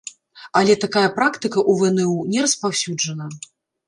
Але 0.59 0.73
такая 0.85 1.03
практыка 1.17 1.59
ў 1.69 1.91
вну 1.97 2.15
не 2.37 2.47
распаўсюджана. 2.47 3.29